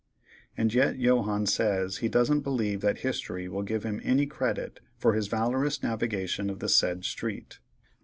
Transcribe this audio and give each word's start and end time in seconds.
And 0.57 0.73
yet 0.73 0.97
Johannes 0.99 1.53
says 1.53 1.97
he 1.97 2.07
doesn't 2.09 2.39
believe 2.41 2.81
that 2.81 3.01
History 3.01 3.47
will 3.47 3.61
give 3.61 3.83
him 3.83 4.01
any 4.03 4.25
credit 4.25 4.79
for 4.97 5.13
his 5.13 5.27
valorous 5.27 5.83
navigation 5.83 6.49
of 6.49 6.57
the 6.57 6.69
said 6.69 7.05
street. 7.05 7.59